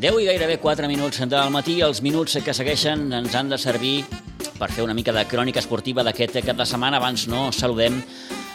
[0.00, 1.74] 10 i gairebé 4 minuts del matí.
[1.84, 3.98] Els minuts que segueixen ens han de servir
[4.56, 6.96] per fer una mica de crònica esportiva d'aquest cap de setmana.
[6.96, 7.98] Abans no saludem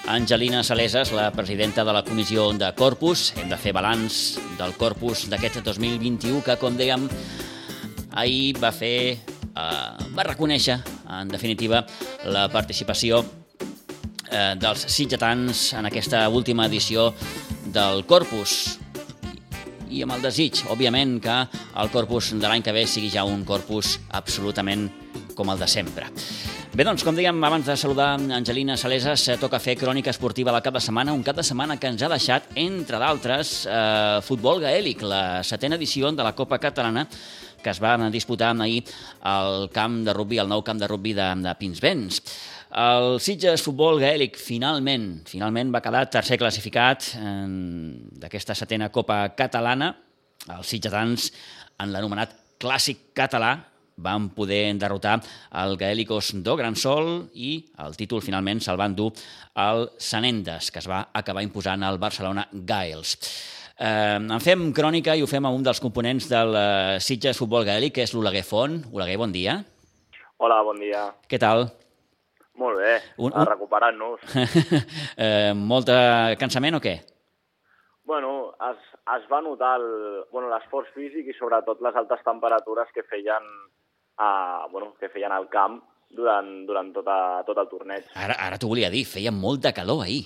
[0.10, 3.28] Angelina Saleses, la presidenta de la comissió de Corpus.
[3.38, 7.06] Hem de fer balanç del Corpus d'aquest 2021 que, com dèiem,
[8.18, 10.80] ahir va fer, eh, va reconèixer,
[11.20, 11.84] en definitiva,
[12.26, 13.22] la participació
[14.32, 17.12] eh, dels sitgetans en aquesta última edició
[17.70, 18.80] del Corpus
[19.96, 21.38] i amb el desig, òbviament, que
[21.82, 24.90] el corpus de l'any que ve sigui ja un corpus absolutament
[25.36, 26.10] com el de sempre.
[26.76, 30.60] Bé, doncs, com dèiem, abans de saludar Angelina Saleses, eh, toca fer crònica esportiva la
[30.64, 34.60] cap de setmana, un cap de setmana que ens ha deixat, entre d'altres, eh, futbol
[34.60, 37.08] gaèlic, la setena edició de la Copa Catalana,
[37.64, 38.84] que es va disputar ahir
[39.22, 42.22] al camp de rugby, al nou camp de rugby de, de Pinsbens.
[42.76, 49.94] El Sitges Futbol Gaèlic finalment finalment va quedar tercer classificat d'aquesta setena Copa Catalana.
[50.52, 51.30] Els sitgetans,
[51.80, 53.54] en l'anomenat Clàssic Català,
[53.96, 55.22] van poder derrotar
[55.62, 59.14] el Gaèlicos do Gran Sol i el títol finalment se'l van dur
[59.56, 63.16] al Sanendes, que es va acabar imposant al Barcelona Gaels.
[63.80, 67.64] Eh, en fem crònica i ho fem a un dels components del eh, Sitges Futbol
[67.72, 68.82] Gaèlic, que és l'Oleguer Font.
[68.92, 69.62] Oleguer, bon dia.
[70.44, 71.08] Hola, bon dia.
[71.32, 71.70] Què tal?
[72.62, 73.48] Molt bé, un, un...
[73.50, 74.22] recuperant-nos.
[75.26, 76.00] eh, molt de
[76.40, 76.96] cansament o què?
[78.06, 78.86] Bueno, es,
[79.18, 83.50] es va notar l'esforç bueno, físic i sobretot les altes temperatures que feien,
[84.22, 84.30] a,
[84.72, 85.82] bueno, que feien al camp
[86.16, 87.18] durant, durant tota,
[87.48, 88.08] tot el torneig.
[88.16, 90.24] Ara, ara t'ho volia dir, feia molta calor ahir.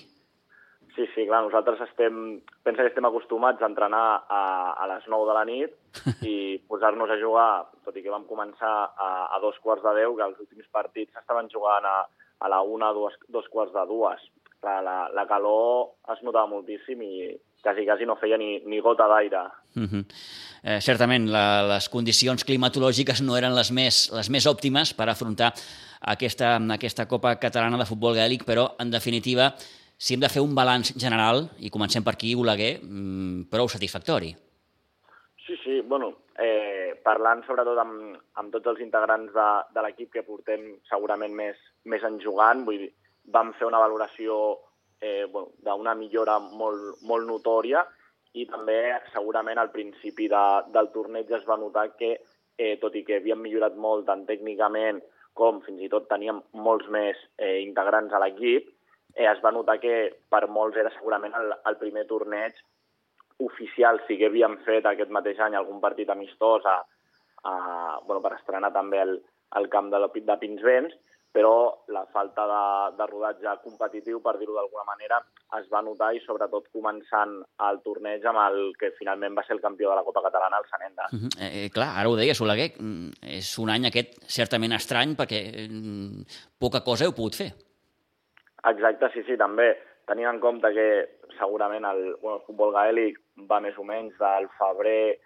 [0.95, 4.41] Sí, sí, clar, nosaltres estem, pensa que estem acostumats a entrenar a,
[4.75, 5.75] a les 9 de la nit
[6.27, 7.51] i posar-nos a jugar,
[7.87, 11.21] tot i que vam començar a, a dos quarts de 10, que els últims partits
[11.21, 12.01] estaven jugant a,
[12.39, 14.21] a la una, dos, dos quarts de dues.
[14.63, 17.13] La, la, la calor es notava moltíssim i
[17.63, 19.43] quasi, quasi no feia ni, ni gota d'aire.
[19.75, 20.03] Uh -huh.
[20.63, 25.53] eh, certament, la, les condicions climatològiques no eren les més, les més òptimes per afrontar
[26.01, 29.55] aquesta, aquesta Copa Catalana de Futbol Gaèlic, però, en definitiva,
[29.97, 34.35] si hem de fer un balanç general, i comencem per aquí, Oleguer, mmm, prou satisfactori.
[35.45, 40.25] Sí, sí, bueno, eh, parlant sobretot amb, amb tots els integrants de, de l'equip que
[40.27, 42.89] portem segurament més, més en jugant, vull dir,
[43.29, 44.39] vam fer una valoració
[45.01, 47.83] eh, bueno, d'una millora molt, molt notòria
[48.33, 48.79] i també
[49.13, 52.15] segurament al principi de, del torneig es va notar que,
[52.57, 55.01] eh, tot i que havíem millorat molt tant tècnicament
[55.33, 58.67] com fins i tot teníem molts més eh, integrants a l'equip,
[59.15, 59.95] eh, es va notar que
[60.29, 62.57] per molts era segurament el, el primer torneig
[63.39, 66.79] oficial sí que havíem fet aquest mateix any algun partit amistós a,
[67.43, 67.53] a,
[68.05, 69.19] bueno, per estrenar també el,
[69.55, 70.95] el camp de, de Pinsbens,
[71.31, 72.61] però la falta de,
[72.97, 75.19] de rodatge competitiu, per dir-ho d'alguna manera,
[75.59, 77.35] es va notar i sobretot començant
[77.67, 80.69] el torneig amb el que finalment va ser el campió de la Copa Catalana, el
[80.71, 81.13] Sanendes.
[81.13, 81.31] Uh -huh.
[81.37, 85.69] eh, eh, clar, ara ho deia Soleguer, mm, és un any aquest certament estrany perquè
[85.69, 86.25] mm,
[86.59, 87.53] poca cosa heu pogut fer.
[88.65, 89.77] Exacte, sí, sí, també
[90.07, 93.19] tenint en compte que segurament el, bueno, el futbol gaèlic
[93.49, 95.17] va més o menys del febrer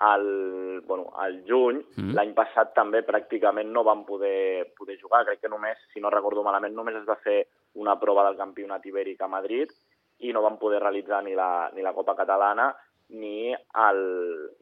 [0.00, 1.80] al, bueno, al juny.
[1.96, 2.14] Mm.
[2.16, 5.24] L'any passat també pràcticament no vam poder, poder jugar.
[5.28, 7.42] Crec que només, si no recordo malament, només es va fer
[7.80, 9.72] una prova del campionat ibèric a Madrid
[10.20, 12.70] i no vam poder realitzar ni la, ni la Copa Catalana
[13.10, 14.02] ni, el,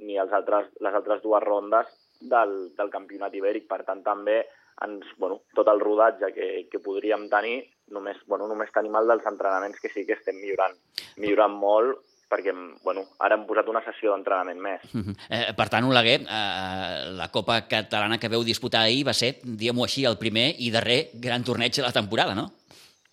[0.02, 1.90] ni els altres, les altres dues rondes
[2.20, 3.68] del, del campionat ibèric.
[3.70, 4.40] Per tant, també
[4.84, 7.60] ens, bueno, tot el rodatge que, que podríem tenir,
[7.94, 10.76] només, bueno, només tenim el dels entrenaments que sí que estem millorant,
[11.16, 12.52] millorant molt perquè
[12.84, 14.82] bueno, ara hem posat una sessió d'entrenament més.
[14.92, 15.14] Uh -huh.
[15.30, 19.84] eh, per tant, Oleguer, eh, la Copa Catalana que veu disputar ahir va ser, diguem-ho
[19.84, 22.52] així, el primer i darrer gran torneig de la temporada, no?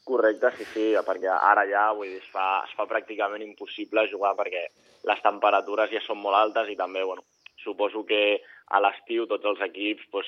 [0.03, 4.35] Correcte, sí, sí, perquè ara ja vull dir, es, fa, es fa pràcticament impossible jugar
[4.35, 4.67] perquè
[5.03, 7.23] les temperatures ja són molt altes i també, bueno,
[7.57, 10.27] suposo que a l'estiu tots els equips pues,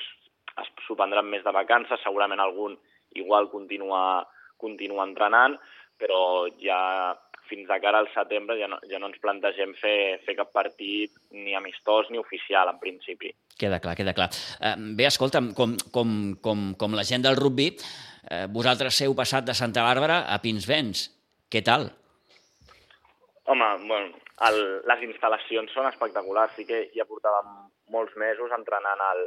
[0.86, 2.78] s'ho prendran més de vacances, segurament algun
[3.14, 4.28] igual continua,
[4.62, 5.58] continua entrenant,
[5.98, 7.16] però ja
[7.48, 11.14] fins de cara al setembre ja no, ja no ens plantegem fer, fer cap partit
[11.32, 13.32] ni amistós ni oficial, en principi.
[13.58, 14.28] Queda clar, queda clar.
[14.60, 16.12] Eh, bé, escolta'm, com, com,
[16.44, 17.72] com, com la gent del rugby,
[18.30, 21.08] eh, vosaltres heu passat de Santa Bàrbara a Pinsbens.
[21.48, 21.88] Què tal?
[23.48, 24.12] Home, bueno,
[24.50, 24.58] el,
[24.90, 26.56] les instal·lacions són espectaculars.
[26.58, 27.54] Sí que ja portàvem
[27.96, 29.24] molts mesos entrenant al,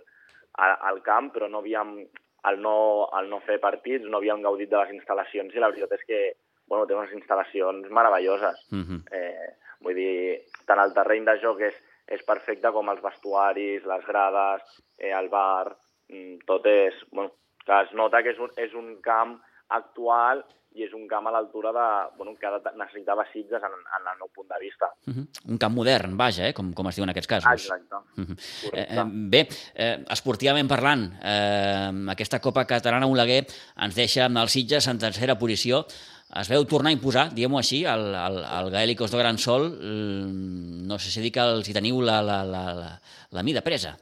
[0.60, 1.96] al camp, però no havíem,
[2.42, 5.98] al no, al no fer partits, no havíem gaudit de les instal·lacions i la veritat
[5.98, 6.20] és que
[6.70, 8.60] bueno, té unes instal·lacions meravelloses.
[8.70, 8.96] Uh mhm.
[8.96, 9.00] -huh.
[9.18, 9.50] eh,
[9.80, 11.76] vull dir, tant el terreny de joc és,
[12.06, 14.62] és perfecte com els vestuaris, les grades,
[14.98, 15.76] eh, el bar,
[16.08, 16.94] mm, tot és...
[17.10, 17.32] Bueno,
[17.66, 19.40] que es nota que és un, és un camp
[19.70, 20.44] actual
[20.78, 21.86] i és un camp a l'altura de,
[22.16, 24.86] bueno, que necessitava Sitges en, en el meu punt de vista.
[25.08, 25.24] Uh -huh.
[25.50, 26.54] Un camp modern, vaja, eh?
[26.54, 27.52] com, com es diu en aquests casos.
[27.52, 27.96] Exacte.
[28.16, 28.36] Uh -huh.
[28.72, 33.46] eh, eh, bé, eh, esportivament parlant, eh, aquesta Copa Catalana Oleguer
[33.76, 35.86] ens deixa amb el Sitges en tercera posició.
[36.40, 39.76] Es veu tornar a imposar, diguem-ho així, al, al, al Gaèlicos de Gran Sol.
[40.86, 43.00] No sé si dir que els hi teniu la, la, la, la,
[43.30, 43.98] la mida presa.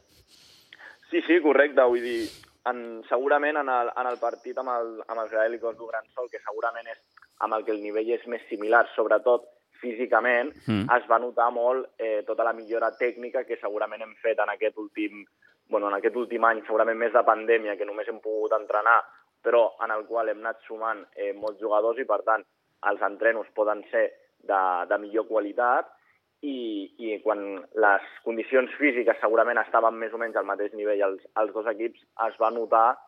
[1.10, 1.80] Sí, sí, correcte.
[1.80, 2.28] Vull dir,
[2.70, 6.28] en, segurament en el, en el partit amb, el, amb els gaèlicos du Gran Sol,
[6.32, 7.00] que segurament és
[7.44, 9.46] amb el que el nivell és més similar, sobretot
[9.78, 10.88] físicament, mm.
[10.96, 14.78] es va notar molt eh, tota la millora tècnica que segurament hem fet en aquest
[14.82, 15.22] últim,
[15.70, 18.98] bueno, en aquest últim any, segurament més de pandèmia, que només hem pogut entrenar,
[19.44, 22.42] però en el qual hem anat sumant eh, molts jugadors i, per tant,
[22.90, 24.08] els entrenos poden ser
[24.42, 24.60] de,
[24.90, 25.94] de millor qualitat
[26.42, 27.40] i, i quan
[27.74, 32.00] les condicions físiques segurament estaven més o menys al mateix nivell als, als dos equips,
[32.28, 32.98] es va notar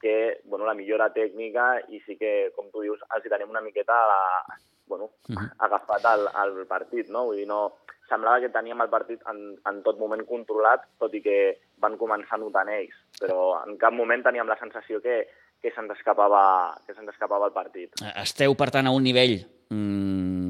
[0.00, 3.60] que bueno, la millora tècnica i sí que, com tu dius, els hi tenim una
[3.60, 4.56] miqueta a,
[4.88, 5.48] bueno, uh -huh.
[5.58, 7.26] agafat al, al partit, no?
[7.26, 7.76] Vull dir, no,
[8.08, 9.38] semblava que teníem el partit en,
[9.70, 11.38] en tot moment controlat, tot i que
[11.78, 15.28] van començar notant ells, però en cap moment teníem la sensació que,
[15.62, 16.42] que se'ns escapava,
[16.86, 17.94] que se'ns escapava el partit.
[18.16, 19.36] Esteu, per tant, a un nivell
[19.70, 20.49] mmm,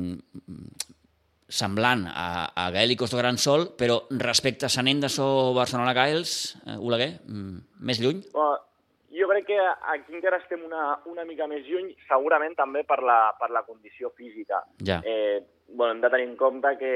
[1.51, 6.57] semblant a, a Gaèlicos de Gran Sol, però respecte a Sant Endes o Barcelona Gaels,
[6.65, 8.23] eh, Oleguer, mm, més lluny?
[8.33, 8.57] Uh,
[9.15, 9.59] jo crec que
[9.93, 14.13] aquí encara estem una, una mica més lluny, segurament també per la, per la condició
[14.17, 14.63] física.
[14.87, 15.01] Ja.
[15.05, 15.43] Eh,
[15.75, 16.95] bueno, hem de tenir en compte que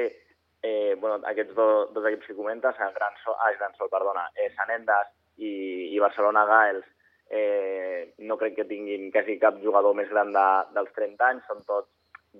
[0.64, 4.48] eh, bueno, aquests do, dos equips que comentes, Gran Sol, ah, Gran Sol perdona, eh,
[4.56, 5.50] Sant Endes i,
[5.92, 6.86] i Barcelona Gaels,
[7.28, 11.60] eh, no crec que tinguin quasi cap jugador més gran de, dels 30 anys, són
[11.68, 11.90] tots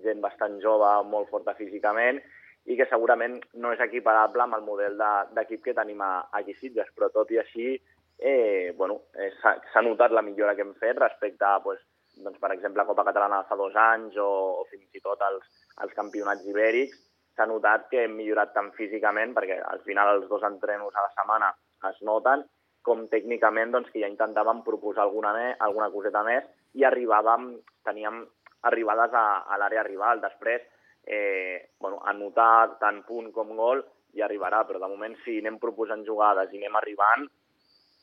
[0.05, 2.21] gent bastant jove, molt forta físicament,
[2.65, 5.01] i que segurament no és equiparable amb el model
[5.37, 7.75] d'equip que tenim a, aquí Sitges, però tot i així,
[8.19, 11.83] eh, bueno, eh, s'ha notat la millora que hem fet respecte a, pues,
[12.17, 14.31] doncs, per exemple, Copa Catalana fa dos anys o,
[14.63, 15.45] o fins i tot els,
[15.85, 17.01] els campionats ibèrics,
[17.35, 21.13] s'ha notat que hem millorat tant físicament, perquè al final els dos entrenos a la
[21.17, 21.51] setmana
[21.91, 22.45] es noten,
[22.85, 25.33] com tècnicament doncs, que ja intentàvem proposar alguna,
[25.67, 26.47] alguna coseta més
[26.79, 27.55] i arribàvem,
[27.89, 28.23] teníem
[28.71, 30.23] arribades a, a l'àrea rival.
[30.25, 30.65] Després,
[31.05, 33.85] eh, bueno, anotar tant punt com gol
[34.15, 37.27] ja arribarà, però de moment si anem proposant jugades i anem arribant,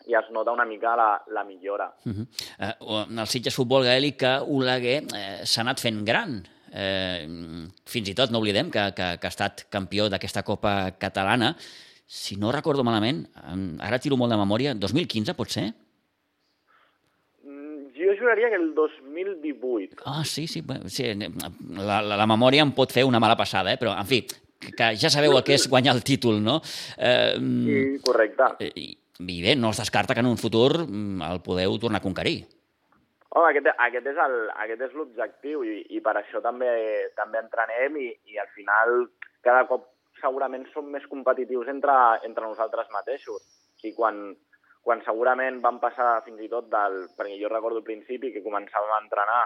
[0.10, 1.92] ja es nota una mica la, la millora.
[2.06, 2.26] Uh -huh.
[2.80, 6.42] uh, el Sitges Futbol Gaèlic que Oleguer eh, s'ha anat fent gran.
[6.74, 7.28] Eh,
[7.86, 11.56] fins i tot no oblidem que, que, que ha estat campió d'aquesta Copa Catalana.
[12.08, 13.28] Si no recordo malament,
[13.80, 15.74] ara tiro molt de memòria, 2015 pot ser?
[18.22, 20.04] Juraria que el 2018.
[20.06, 20.64] Ah, sí, sí.
[20.88, 23.82] sí la, la, la memòria em pot fer una mala passada, eh?
[23.82, 24.22] però, en fi,
[24.70, 26.60] que ja sabeu el que és guanyar el títol, no?
[26.98, 28.50] Eh, sí, correcte.
[28.62, 28.88] Eh, I,
[29.22, 32.44] I bé, no es descarta que en un futur mm, el podeu tornar a conquerir.
[33.32, 36.72] Home, aquest, aquest és el, aquest és l'objectiu i, i per això també
[37.16, 39.06] també entrenem i, i al final
[39.46, 39.88] cada cop
[40.22, 41.96] segurament som més competitius entre,
[42.28, 43.46] entre nosaltres mateixos.
[43.88, 44.36] I quan,
[44.82, 47.06] quan segurament van passar fins i tot del...
[47.18, 49.42] Perquè jo recordo al principi que començàvem a entrenar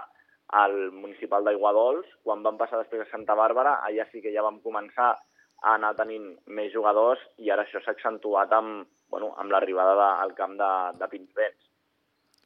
[0.56, 4.60] al municipal d'Aiguadols, quan vam passar després a Santa Bàrbara, allà sí que ja vam
[4.64, 10.12] començar a anar tenint més jugadors i ara això s'ha accentuat amb, bueno, amb l'arribada
[10.22, 11.70] al camp de, de Pinsbens.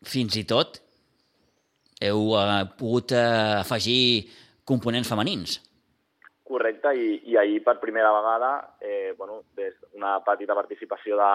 [0.06, 0.80] Fins i tot
[2.00, 4.30] heu uh, pogut uh, afegir
[4.64, 5.58] components femenins.
[6.50, 8.50] Correcte, i, i ahir per primera vegada,
[8.82, 11.28] eh, bueno, des d'una petita participació de,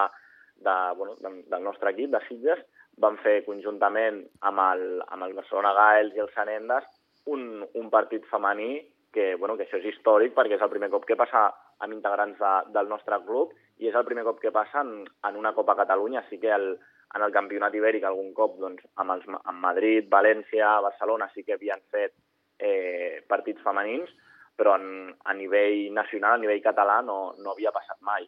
[0.64, 2.62] de, bueno, de, del nostre equip, de Sitges,
[3.02, 6.86] vam fer conjuntament amb el, amb el Barcelona Gaels i el Sant Endes
[7.26, 8.80] un, un partit femení
[9.12, 11.48] que, bueno, que això és històric perquè és el primer cop que passa
[11.84, 15.36] amb integrants de, del nostre club i és el primer cop que passa en, en
[15.36, 16.24] una Copa Catalunya.
[16.30, 16.70] Sí que el,
[17.16, 21.56] en el campionat ibèric algun cop doncs, amb, els, amb Madrid, València, Barcelona sí que
[21.56, 22.14] havien fet
[22.58, 24.12] eh, partits femenins,
[24.56, 28.24] però en, a nivell nacional, a nivell català, no, no havia passat mai.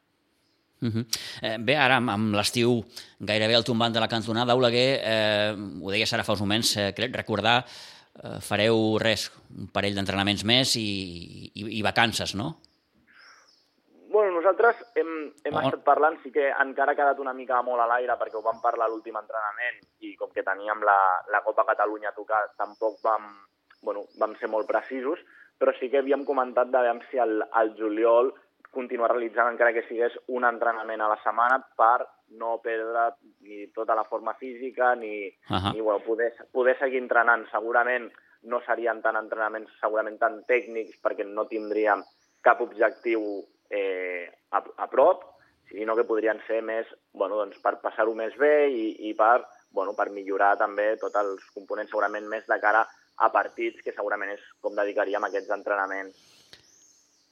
[0.80, 1.04] Uh -huh.
[1.42, 2.84] eh, bé, ara amb, amb l'estiu
[3.18, 6.92] gairebé al tombant de la cantonada, Oleguer, eh, ho deies ara fa uns moments, eh,
[6.94, 7.64] crec recordar,
[8.22, 12.60] eh, fareu res, un parell d'entrenaments més i, i, i vacances, no?
[14.10, 15.60] Bueno, nosaltres hem, hem oh.
[15.60, 18.60] estat parlant, sí que encara ha quedat una mica molt a l'aire perquè ho vam
[18.62, 23.02] parlar a l'últim entrenament i com que teníem la, la Copa Catalunya a tocar, tampoc
[23.04, 23.28] vam,
[23.82, 25.20] bueno, vam ser molt precisos,
[25.58, 28.32] però sí que havíem comentat de veure si al, al juliol
[28.74, 32.06] continuar realitzant encara que sigués un entrenament a la setmana per
[32.38, 33.08] no perdre
[33.40, 35.72] ni tota la forma física ni, uh -huh.
[35.74, 37.48] ni bueno, poder, poder seguir entrenant.
[37.50, 42.04] Segurament no serien tan entrenaments segurament tan tècnics perquè no tindríem
[42.42, 45.24] cap objectiu eh, a, a prop,
[45.68, 49.94] sinó que podrien ser més bueno, doncs per passar-ho més bé i, i per bueno,
[49.94, 52.86] per millorar també tots els components segurament més de cara
[53.18, 56.37] a partits, que segurament és com dedicaríem aquests entrenaments.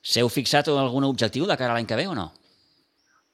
[0.06, 2.28] S'heu fixat algun objectiu de cara a l'any que ve o no?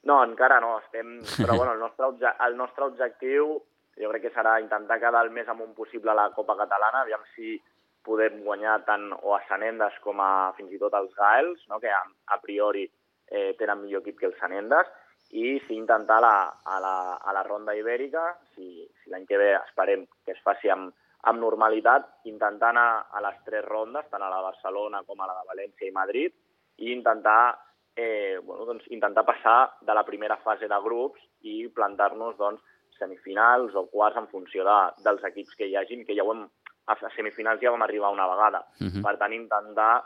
[0.09, 1.19] No, encara no, estem...
[1.37, 2.31] Però bueno, el nostre, obje...
[2.47, 3.59] el nostre objectiu
[4.01, 7.21] jo crec que serà intentar quedar el més amunt possible a la Copa Catalana, aviam
[7.35, 7.59] si
[8.03, 11.79] podem guanyar tant o a Sanendes com a fins i tot els Gaels, no?
[11.79, 12.01] que a,
[12.35, 12.83] a priori
[13.29, 14.89] eh, tenen millor equip que els Sanendes,
[15.33, 19.53] i si intentar la, a, la, a la ronda ibèrica, si, si l'any que ve
[19.55, 20.91] esperem que es faci amb,
[21.29, 25.39] amb normalitat, intentar anar a les tres rondes, tant a la Barcelona com a la
[25.39, 26.35] de València i Madrid,
[26.77, 27.57] i intentar,
[27.95, 32.61] eh, bueno, doncs, intentar passar de la primera fase de grups i plantar-nos doncs,
[32.97, 36.45] semifinals o quarts en funció de, dels equips que hi hagin, que ja ho hem,
[36.85, 38.65] a semifinals ja vam arribar una vegada.
[38.79, 39.03] Uh -huh.
[39.03, 40.03] Per tant, intentar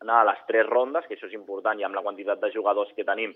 [0.00, 2.92] anar a les tres rondes, que això és important, i amb la quantitat de jugadors
[2.94, 3.34] que tenim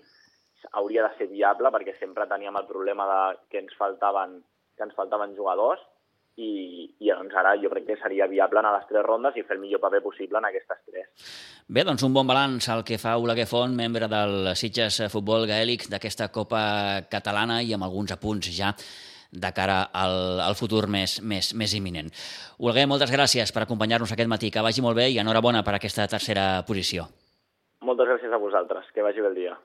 [0.71, 4.43] hauria de ser viable, perquè sempre teníem el problema de que ens faltaven,
[4.75, 5.81] que ens faltaven jugadors,
[6.37, 9.43] i, i doncs ara jo crec que seria viable anar a les tres rondes i
[9.43, 11.09] fer el millor paper possible en aquestes tres.
[11.67, 15.87] Bé, doncs un bon balanç al que fa Oleguer Font, membre del Sitges Futbol Gaèlic
[15.91, 16.63] d'aquesta Copa
[17.09, 18.73] Catalana i amb alguns apunts ja
[19.31, 22.11] de cara al, al futur més, més, més imminent.
[22.63, 24.51] Oleguer, moltes gràcies per acompanyar-nos aquest matí.
[24.53, 27.09] Que vagi molt bé i enhorabona per aquesta tercera posició.
[27.83, 28.87] Moltes gràcies a vosaltres.
[28.93, 29.57] Que vagi bé el dia.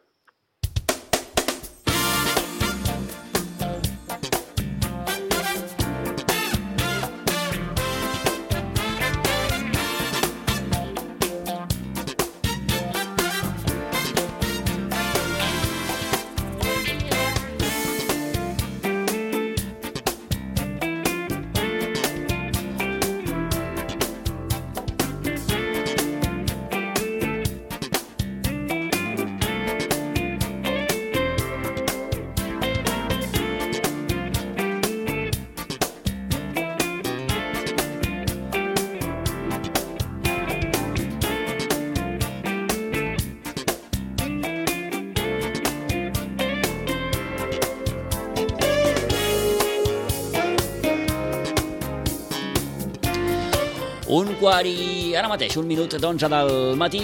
[54.33, 57.01] Un quart i ara mateix, un minut d'onze del matí.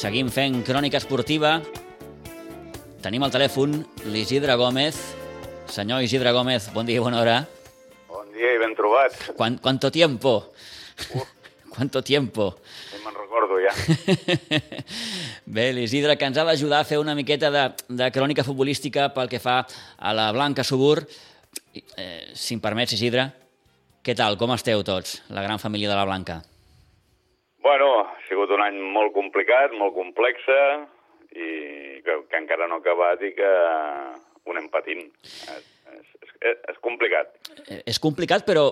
[0.00, 1.58] Seguim fent crònica esportiva.
[3.04, 3.74] Tenim al telèfon
[4.08, 4.96] l'Isidre Gómez.
[5.68, 7.34] Senyor Isidre Gómez, bon dia i bona hora.
[8.08, 9.18] Bon dia i ben trobat.
[9.36, 10.32] Quan, quanto tiempo?
[11.12, 11.26] Uh.
[11.74, 12.46] Quanto tiempo?
[12.94, 13.74] No me'n recordo ja.
[15.58, 19.28] Bé, l'Isidre, que ens ha d'ajudar a fer una miqueta de, de crònica futbolística pel
[19.28, 19.58] que fa
[19.98, 21.02] a la Blanca Subur.
[21.74, 23.28] Eh, si em permets, Isidre,
[24.00, 24.40] què tal?
[24.40, 26.40] Com esteu tots, la gran família de la Blanca?
[27.64, 30.44] Bueno, ha sigut un any molt complicat, molt complex,
[31.32, 31.46] i
[32.04, 33.52] que, que encara no ha acabat i que
[34.44, 35.06] ho anem patint.
[35.24, 35.64] És,
[35.96, 37.32] és, és, és complicat.
[37.80, 38.66] És complicat, però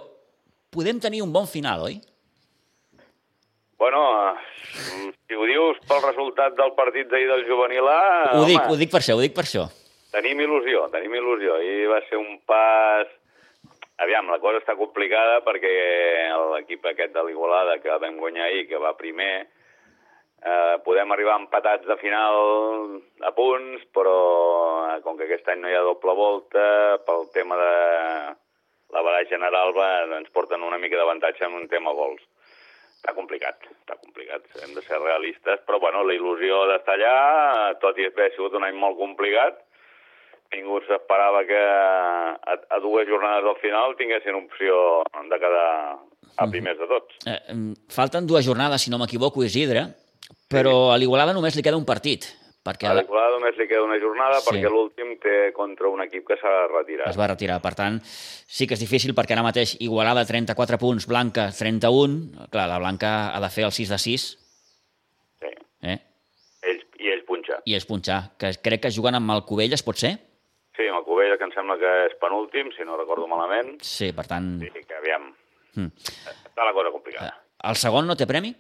[0.72, 1.96] podem tenir un bon final, oi?
[3.80, 4.02] Bueno,
[4.76, 7.96] si ho dius pel resultat del partit d'ahir del juvenil A...
[8.36, 9.64] Ho home, dic, ho dic per això, ho dic per això.
[10.12, 11.56] Tenim il·lusió, tenim il·lusió.
[11.64, 13.08] I va ser un pas
[14.02, 15.72] Aviam, la cosa està complicada perquè
[16.56, 19.46] l'equip aquest de l'Igualada que vam guanyar ahir, que va primer,
[20.42, 22.38] eh, podem arribar empatats de final
[23.22, 24.16] a punts, però
[24.88, 26.66] eh, com que aquest any no hi ha doble volta,
[27.06, 27.72] pel tema de
[28.92, 32.22] la baralla general va, ens porten una mica d'avantatge en un tema gols.
[32.98, 37.98] Està complicat, està complicat, hem de ser realistes, però bueno, la il·lusió d'estar allà, tot
[37.98, 39.62] i haver sigut un any molt complicat,
[40.54, 45.70] ningú s'esperava que a, a dues jornades al final tinguessin opció de quedar
[46.36, 47.18] a primers de tots.
[47.26, 47.40] Eh,
[47.92, 49.86] falten dues jornades, si no m'equivoco, Isidre,
[50.48, 50.94] però sí.
[50.94, 52.28] a l'Igualada només li queda un partit.
[52.62, 54.46] Perquè a l'Igualada només li queda una jornada sí.
[54.46, 57.08] perquè l'últim té contra un equip que s'ha retirat.
[57.10, 61.08] Es va retirar, per tant, sí que és difícil perquè ara mateix Igualada 34 punts,
[61.10, 64.28] Blanca 31, clar, la Blanca ha de fer el 6 de 6.
[65.42, 65.54] Sí.
[65.90, 65.98] Eh?
[66.70, 67.58] Ells, I ells punxar.
[67.66, 70.14] I ells punxar, que crec que juguen amb el Covelles, pot ser?
[70.76, 73.74] Sí, amb el Covella, que em sembla que és penúltim, si no recordo malament.
[73.84, 74.54] Sí, per tant...
[74.62, 75.28] Sí, que aviam.
[75.76, 75.90] Mm.
[76.32, 77.34] Està la cosa complicada.
[77.68, 78.54] El segon no té premi?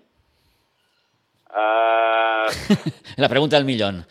[1.52, 2.52] Uh...
[3.24, 4.02] la pregunta del millón.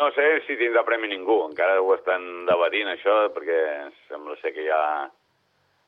[0.00, 1.42] No sé si tindrà premi ningú.
[1.44, 3.60] Encara ho estan debatint, això, perquè
[4.08, 4.82] sembla ser que hi ha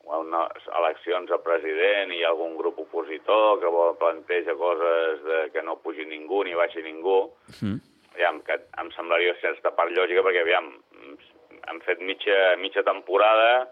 [0.07, 5.41] unes eleccions al president i hi ha algun grup opositor que vol planteja coses de
[5.51, 7.23] que no pugi ningú ni baixi ningú.
[7.59, 10.71] Mm aviam, que em semblaria sense part lògica, perquè, aviam,
[11.67, 13.67] han fet mitja, mitja temporada,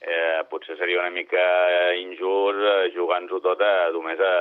[0.00, 1.44] eh, potser seria una mica
[2.00, 4.34] injust eh, jugant-ho tot a només a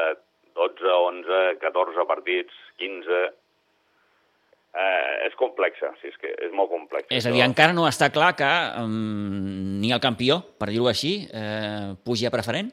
[0.56, 3.28] 12, 11, 14 partits, 15...
[4.70, 7.10] Eh, és complexa, sí, és que és molt complexa.
[7.10, 11.24] És a dir, encara no està clar que um, ni el campió, per dir-ho així,
[11.26, 12.70] eh, pugi a preferent?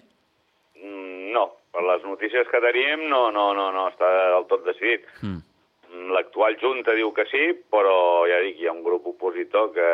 [0.76, 5.08] Mm, no, per les notícies que tenim no, no, no, no està del tot decidit.
[5.22, 5.40] Mm.
[6.14, 9.86] L'actual Junta diu que sí, però ja dic, hi ha un grup opositor que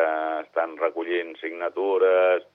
[0.43, 2.45] estan recollint signatures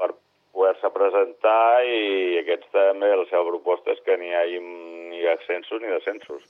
[0.00, 0.10] per
[0.54, 5.90] poder-se presentar i aquests també, la seva proposta és que n'hi hagi ni ascensos ni
[5.92, 6.46] descensos.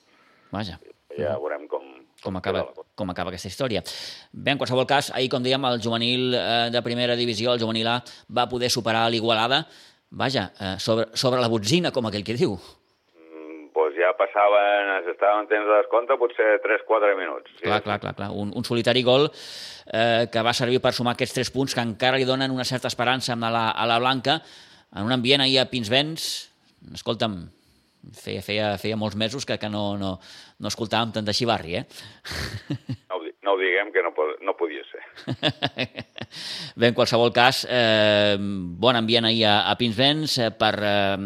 [0.55, 0.79] Vaja.
[1.15, 1.83] Ja veurem com,
[2.23, 2.65] com acaba,
[2.99, 3.83] com acaba aquesta història.
[4.33, 7.91] Bé, en qualsevol cas, ahir, com dèiem, el juvenil eh, de primera divisió, el juvenil
[7.91, 8.01] A,
[8.35, 9.65] va poder superar l'Igualada,
[10.11, 12.59] vaja, eh, sobre, sobre la botzina, com aquell que diu.
[14.19, 17.51] Passaven, estaven en temps de descompte, potser 3-4 minuts.
[17.59, 17.67] Sí.
[17.67, 18.31] Clar, clar, clar, clar.
[18.33, 22.21] Un, un solitari gol eh, que va servir per sumar aquests 3 punts que encara
[22.21, 24.41] li donen una certa esperança a la, a la Blanca,
[24.95, 26.29] en un ambient ahir a Pinsbens,
[26.95, 27.39] escolta'm,
[28.13, 30.17] feia, feia, feia molts mesos que, que no, no,
[30.59, 31.85] no escoltàvem tant de xivarri, eh?
[33.11, 34.13] No, no ho diguem, que no,
[34.45, 35.03] no podia ser.
[36.81, 41.19] Bé, en qualsevol cas, eh, bon ambient ahir a, a Pinsbens eh, per eh,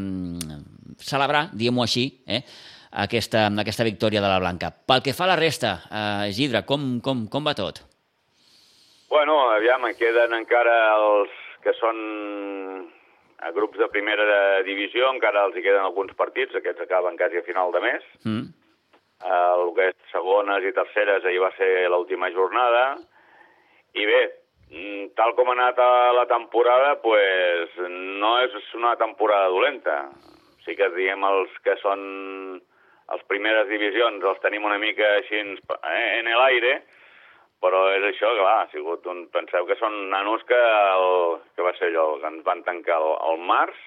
[1.03, 2.43] celebrar, diguem-ho així, eh,
[2.91, 4.71] aquesta, aquesta victòria de la Blanca.
[4.71, 7.83] Pel que fa a la resta, eh, Isidre, com, com, com va tot?
[9.09, 11.33] Bueno, aviam, queden encara els
[11.65, 11.99] que són
[13.39, 14.25] a grups de primera
[14.67, 18.09] divisió encara els hi queden alguns partits, aquests acaben quasi a final de mes.
[18.25, 18.49] Mm.
[19.29, 22.85] El que és segones i terceres, ahir va ser l'última jornada.
[23.95, 24.21] I bé,
[24.71, 25.79] mm, tal com ha anat
[26.15, 27.71] la temporada, pues,
[28.23, 30.11] no és una temporada dolenta.
[30.65, 32.61] Sí que diem els que són
[33.09, 36.79] les primeres divisions, els tenim una mica així eh, en l'aire,
[37.63, 39.25] però és això, clar, ha sigut un...
[39.35, 40.59] Penseu que són nanos que,
[40.95, 43.79] el, que va ser allò, que ens van tancar el, el març.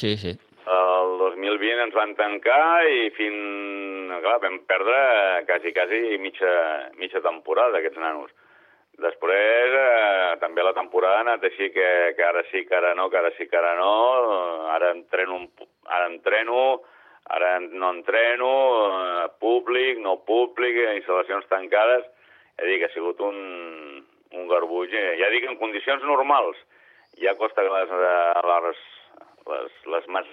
[0.00, 0.34] Sí, sí.
[0.70, 3.98] El 2020 ens van tancar i fins...
[4.20, 4.96] Clar, vam perdre
[5.48, 6.50] quasi, quasi mitja,
[6.98, 8.32] mitja temporada, aquests nanos.
[9.00, 11.88] Després, eh, també la temporada ha anat així que,
[12.18, 13.92] que ara sí, que ara no, que ara sí, que ara no.
[14.74, 15.38] Ara entreno,
[15.86, 16.64] ara entreno,
[17.28, 18.52] ara no entreno,
[19.00, 22.08] eh, públic, no públic, instal·lacions tancades
[22.60, 23.38] ja dic, ha sigut un,
[24.36, 24.92] un garbuix.
[24.92, 26.58] Eh, ja dic, en condicions normals
[27.20, 28.84] ja costa que les, eh, les,
[29.50, 30.28] les, les mas,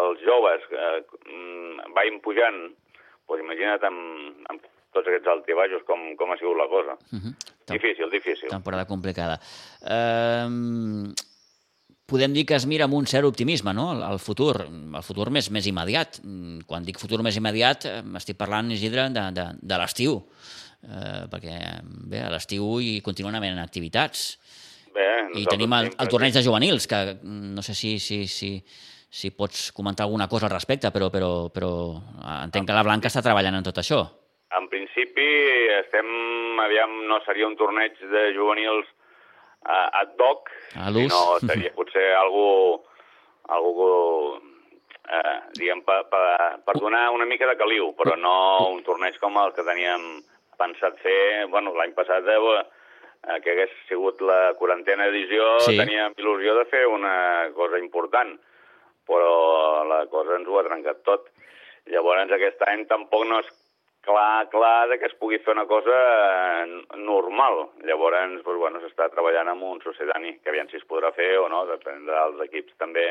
[0.00, 2.60] els joves eh, mm, vagin pujant,
[3.30, 6.98] doncs imagina't amb, amb tots aquests altibaixos com, com ha sigut la cosa.
[7.14, 7.22] Uh.
[7.22, 7.34] -huh.
[7.70, 8.48] Difícil, difícil.
[8.50, 9.38] Temporada complicada.
[9.86, 11.14] Um,
[12.10, 15.30] podem dir que es mira amb un cert optimisme, no?, el, el futur, el futur
[15.30, 16.18] més, més immediat.
[16.66, 17.86] Quan dic futur més immediat,
[18.20, 20.18] estic parlant, Isidre, de, de, de l'estiu
[20.84, 21.56] eh, perquè
[22.10, 24.30] bé, a l'estiu hi continuen havent activitats.
[24.94, 25.06] Bé,
[25.38, 28.56] I tenim el, el torneig de juvenils, que mm, no sé si, si, si,
[29.10, 31.72] si pots comentar alguna cosa al respecte, però, però, però
[32.40, 34.02] entenc que la Blanca està treballant en tot això.
[34.58, 35.26] En principi
[35.76, 36.08] estem,
[36.64, 38.88] aviam, no seria un torneig de juvenils
[39.66, 42.48] uh, ad hoc, sinó seria potser algú,
[43.50, 43.90] algú
[45.10, 48.34] eh, diguem, per, per, per donar una mica de caliu, però no
[48.70, 50.20] un torneig com el que teníem
[50.60, 55.76] pensat fer, bueno, l'any passat eh, eh, que hagués sigut la quarantena edició, sí.
[55.80, 58.36] teníem il·lusió de fer una cosa important,
[59.08, 61.30] però la cosa ens ho ha trencat tot.
[61.90, 63.48] Llavors aquest any tampoc no és
[64.06, 65.96] clar, clar de que es pugui fer una cosa
[66.62, 67.66] eh, normal.
[67.86, 71.48] Llavors, doncs, bueno, s'està treballant amb un sucedani, que aviam si es podrà fer o
[71.52, 73.06] no, depèn dels equips també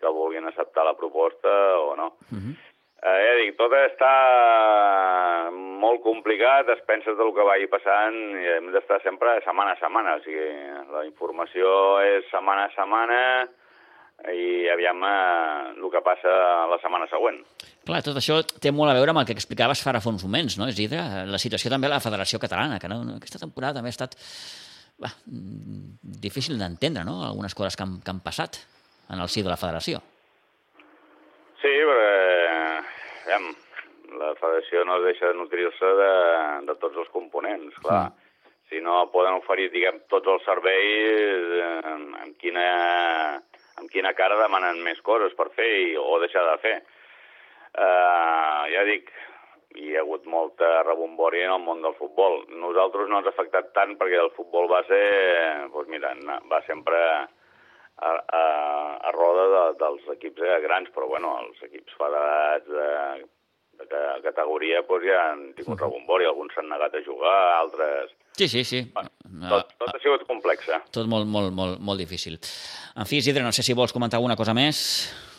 [0.00, 2.12] que vulguin acceptar la proposta o no.
[2.30, 2.50] Uh mhm.
[2.50, 2.66] -huh.
[3.00, 8.66] Eh, ja dic, tot està molt complicat, es pensa del que vagi passant i hem
[8.74, 10.50] d'estar sempre setmana a setmana, o sigui,
[10.92, 11.70] la informació
[12.04, 13.48] és setmana a setmana
[14.36, 17.40] i aviam eh, el que passa la setmana següent.
[17.90, 20.68] Clar, tot això té molt a veure amb el que explicaves fa uns moments, no,
[20.70, 21.00] Isidre?
[21.26, 24.14] La situació també a la Federació Catalana, que no, aquesta temporada també ha estat
[25.02, 28.60] bah, difícil d'entendre, no?, algunes coses que han, que han passat
[29.10, 29.98] en el si de la federació.
[31.58, 32.12] Sí, perquè
[33.24, 33.50] aviam,
[34.22, 36.14] la federació no deixa de nutrir-se de,
[36.70, 38.04] de tots els components, clar.
[38.12, 38.28] Mm.
[38.70, 42.70] Si no poden oferir, diguem, tots els serveis, eh, amb, quina,
[43.82, 46.78] amb quina cara demanen més coses per fer i, o deixar de fer.
[47.70, 49.10] Uh, ja dic,
[49.78, 52.40] hi ha hagut molta rebombòria en el món del futbol.
[52.50, 54.98] Nosaltres no ens ha afectat tant perquè el futbol base,
[55.74, 56.14] doncs mira,
[56.50, 56.98] va sempre
[58.00, 58.44] a, a,
[59.08, 62.90] a roda de, dels equips eh, grans, però bueno, els equips federats de,
[63.78, 65.86] de, de categoria doncs ja han tingut uh -huh.
[65.86, 68.10] rebombori, alguns s'han negat a jugar, altres...
[68.34, 68.80] Sí, sí, sí.
[68.94, 69.10] Bueno,
[69.48, 70.66] tot, tot ha sigut complex.
[70.90, 72.38] Tot molt, molt, molt, molt difícil.
[72.96, 75.29] En fi, Isidre, no sé si vols comentar alguna cosa més.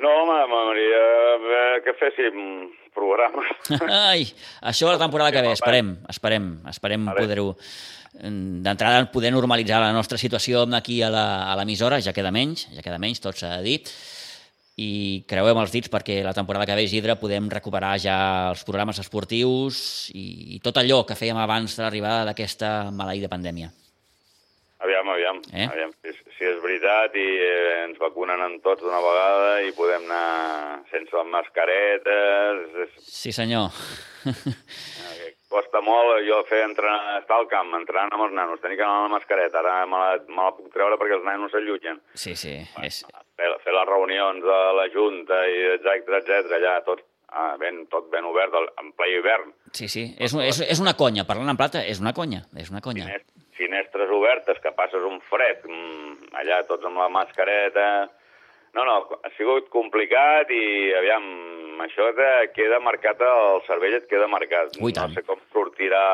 [0.00, 3.50] No, m'agradaria que féssim programes.
[4.10, 4.26] Ai,
[4.72, 7.50] això la temporada que ve, esperem, esperem, esperem poder-ho
[8.20, 11.10] d'entrada poder normalitzar la nostra situació aquí a
[11.60, 13.76] l'emissora, ja queda menys, ja queda menys, tot s'ha de dir,
[14.80, 14.90] i
[15.28, 18.16] creuem els dits perquè la temporada que ve, Isidre, podem recuperar ja
[18.50, 23.70] els programes esportius i, i tot allò que fèiem abans de l'arribada d'aquesta maleïda pandèmia.
[25.30, 25.42] Aviam.
[25.54, 25.68] Eh?
[25.70, 25.92] aviam.
[26.02, 30.82] Si, si és veritat i eh, ens vacunen en tots d'una vegada i podem anar
[30.90, 32.64] sense mascaretes...
[32.86, 32.96] És...
[33.06, 33.70] Sí, senyor.
[35.50, 39.00] Costa molt jo fer entrenar, estar al camp, entrenant amb els nanos, tenir que anar
[39.00, 41.98] amb la mascareta, ara me la, me la puc treure perquè els nanos s'allutgen.
[42.14, 42.54] Sí, sí.
[42.86, 43.02] És...
[43.40, 48.06] Fer, fer les reunions de la Junta, i etc etc allà tot, ah, ben, tot
[48.12, 49.50] ben obert, en ple hivern.
[49.74, 52.84] Sí, sí, és, és, és una conya, parlant en plata, és una conya, és una
[52.84, 53.08] conya.
[53.08, 57.90] Finestres, finestres obertes, que passes un fred, mm, allà tots amb la mascareta...
[58.70, 61.24] No, no, ha sigut complicat i, aviam,
[61.82, 64.76] això de, queda marcat, el cervell et queda marcat.
[64.78, 65.10] Ui, tant.
[65.10, 66.04] No sé com sortirà...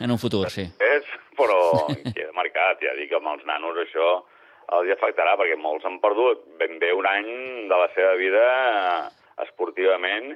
[0.00, 0.64] En un futur, sí.
[0.88, 1.58] És, però
[2.16, 4.08] queda marcat, ja dic, amb els nanos això
[4.78, 7.28] els afectarà, perquè molts han perdut ben bé un any
[7.68, 8.44] de la seva vida
[9.44, 10.32] esportivament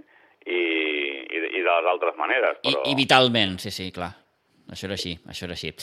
[0.47, 2.61] i, i, i de les altres maneres.
[2.65, 2.83] Però...
[2.85, 4.13] I, I vitalment, sí, sí, clar.
[4.73, 5.75] Això era així, això era així.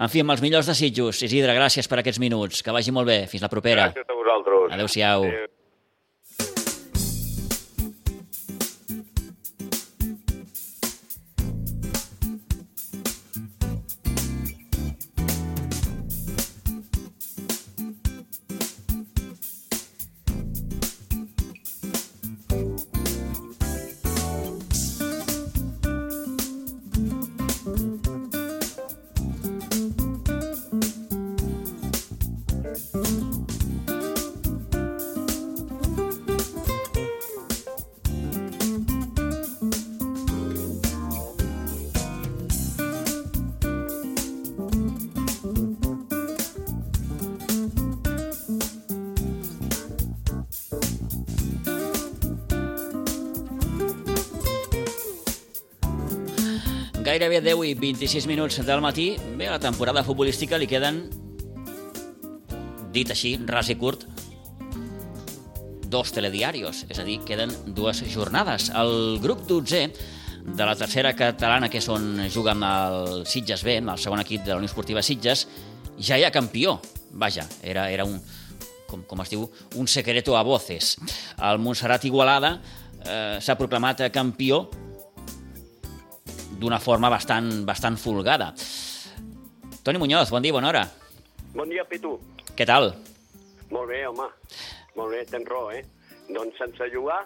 [0.00, 1.20] En fi, amb els millors desitjos.
[1.26, 2.64] Isidre, gràcies per aquests minuts.
[2.64, 3.20] Que vagi molt bé.
[3.28, 3.90] Fins la propera.
[3.90, 4.72] Gràcies a vosaltres.
[4.78, 5.28] Adéu-siau.
[5.28, 5.57] Adéu.
[57.08, 59.16] Gairebé 10 i 26 minuts del matí.
[59.38, 61.06] Bé, a la temporada futbolística li queden,
[62.92, 64.04] dit així, ras i curt,
[65.88, 68.68] dos telediarios, és a dir, queden dues jornades.
[68.76, 69.80] El grup 12
[70.48, 74.52] de la tercera catalana, que és on juguen el Sitges B, el segon equip de
[74.52, 75.46] la Unió Esportiva Sitges,
[75.96, 76.76] ja hi ha campió.
[77.16, 78.18] Vaja, era, era un,
[78.90, 79.46] com, com es diu,
[79.80, 80.98] un secreto a voces.
[81.40, 82.58] El Montserrat Igualada
[83.00, 84.66] eh, s'ha proclamat campió
[86.58, 88.52] d'una forma bastant, bastant folgada.
[89.84, 90.84] Toni Muñoz, bon dia, bona hora.
[91.54, 92.18] Bon dia, Pitu.
[92.58, 92.92] Què tal?
[93.70, 94.26] Molt bé, home.
[94.98, 95.84] Molt bé, tens raó, eh?
[96.28, 97.22] Doncs sense jugar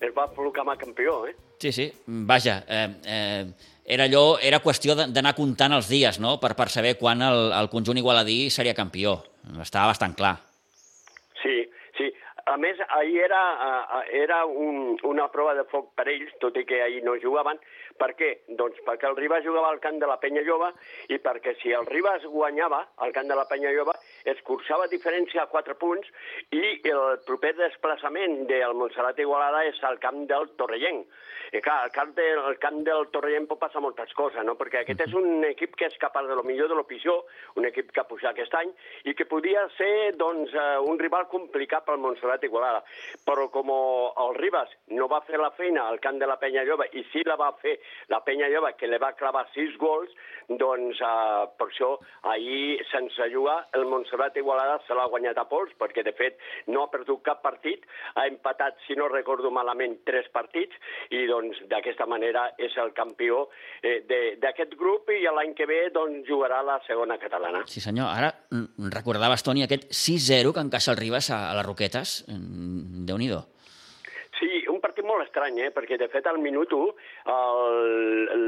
[0.00, 1.36] es va proclamar campió, eh?
[1.60, 3.44] Sí, sí, vaja, eh, eh,
[3.84, 7.68] era allò, era qüestió d'anar comptant els dies, no?, per, per saber quan el, el
[7.68, 9.18] conjunt igualadí seria campió.
[9.60, 10.38] Estava bastant clar.
[11.42, 11.66] Sí,
[11.98, 12.08] sí.
[12.48, 13.42] A més, ahir era,
[14.16, 17.60] era un, una prova de foc per ells, tot i que ahir no jugaven,
[18.00, 18.30] per què?
[18.56, 20.70] Doncs perquè el Ribas jugava al camp de la Penya Lloba
[21.12, 23.96] i perquè si el Ribas guanyava al camp de la Penya Lloba
[24.32, 26.08] es cursava diferència a 4 punts
[26.56, 31.04] i el proper desplaçament del Montserrat Igualada és al camp del Torrellent.
[31.50, 34.54] I clar, al camp, del, al camp del Torrellent pot passar moltes coses, no?
[34.58, 37.24] perquè aquest és un equip que és capaç de lo millor de lo pitjor,
[37.58, 38.70] un equip que ha pujat aquest any
[39.10, 42.84] i que podia ser doncs, eh, un rival complicat pel Montserrat Igualada.
[43.26, 46.86] Però com el Ribas no va fer la feina al camp de la Penya Lloba
[46.94, 47.76] i sí la va fer
[48.10, 50.12] la Penya Lloba, que li va clavar sis gols,
[50.50, 51.90] doncs eh, per això
[52.32, 56.84] ahir, sense jugar, el Montserrat Igualada se l'ha guanyat a pols, perquè de fet no
[56.84, 60.76] ha perdut cap partit, ha empatat, si no recordo malament, tres partits,
[61.14, 63.46] i doncs d'aquesta manera és el campió
[63.82, 64.00] eh,
[64.40, 67.62] d'aquest grup i l'any que ve doncs, jugarà la segona catalana.
[67.70, 68.32] Sí senyor, ara
[68.90, 73.44] recordaves, Toni, aquest 6-0 que encaixa el Ribas a, a les Roquetes, déu-n'hi-do
[75.10, 75.70] molt estrany, eh?
[75.74, 76.90] perquè de fet al minut 1
[77.34, 78.44] el, el,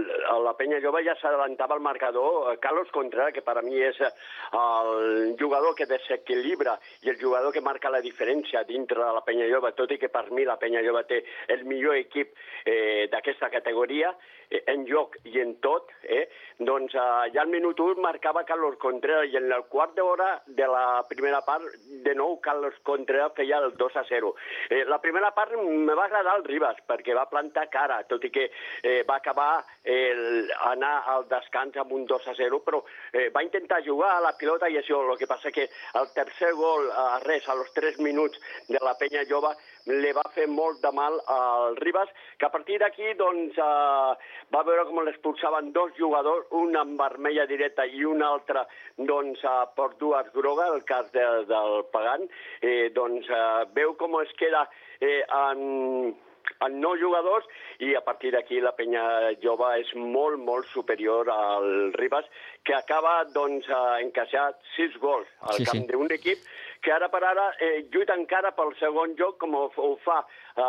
[0.47, 2.53] la penya jove ja s'adelantava al marcador.
[2.63, 7.65] Carlos Contreras, que per a mi és el jugador que desequilibra i el jugador que
[7.65, 10.85] marca la diferència dintre de la penya jove, tot i que per mi la penya
[10.87, 11.23] jove té
[11.55, 16.27] el millor equip eh, d'aquesta categoria, eh, en joc i en tot, eh?
[16.63, 20.67] doncs eh, ja al minut 1 marcava Carlos Contreras i en el quart d'hora de
[20.69, 21.65] la primera part,
[22.05, 24.33] de nou Carlos Contreras feia el 2 a 0.
[24.71, 28.33] Eh, la primera part me va agradar el Ribas, perquè va plantar cara, tot i
[28.35, 28.49] que
[28.83, 33.45] eh, va acabar el, anar al descans amb un 2 a 0, però eh, va
[33.47, 37.19] intentar jugar a la pilota i això, el que passa que el tercer gol a
[37.25, 39.55] res, a los 3 minuts de la penya jove,
[39.91, 44.13] li va fer molt de mal al Ribas, que a partir d'aquí doncs, eh,
[44.55, 48.67] va veure com l'expulsaven dos jugadors, un amb vermella directa i un altre
[48.97, 52.29] doncs, eh, per dues grogues, el cas de, del Pagant,
[52.61, 54.69] eh, doncs eh, veu com es queda
[55.01, 56.15] eh, en,
[56.63, 57.47] en nou jugadors
[57.83, 62.29] i a partir d'aquí la penya jove és molt, molt superior al Ribas,
[62.63, 63.67] que acaba doncs,
[64.03, 65.89] encaixar sis gols al Sí, camp sí.
[65.91, 66.39] d'un equip
[66.83, 70.63] que ara per ara eh, lluita encara pel segon joc com ho, ho fa eh,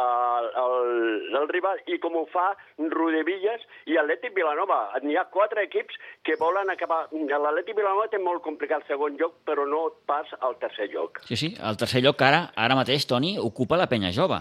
[0.63, 4.80] el, el Ribas i com ho fa Rodevilles i Atlètic Vilanova.
[5.04, 7.08] N'hi ha quatre equips que volen acabar...
[7.13, 11.23] L'Atlètic Vilanova té molt complicat el segon joc, però no pas el tercer joc.
[11.30, 14.39] Sí, sí, el tercer lloc ara, ara mateix, Toni, ocupa la penya jove.